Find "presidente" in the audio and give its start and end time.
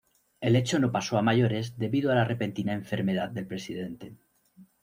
3.45-4.15